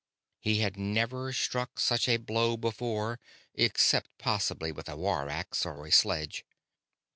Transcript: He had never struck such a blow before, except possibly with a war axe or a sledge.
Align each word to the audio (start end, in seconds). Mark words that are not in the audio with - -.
He 0.39 0.61
had 0.61 0.77
never 0.77 1.31
struck 1.31 1.79
such 1.79 2.09
a 2.09 2.17
blow 2.17 2.57
before, 2.57 3.19
except 3.53 4.09
possibly 4.17 4.71
with 4.71 4.89
a 4.89 4.95
war 4.97 5.29
axe 5.29 5.63
or 5.63 5.85
a 5.85 5.91
sledge. 5.91 6.43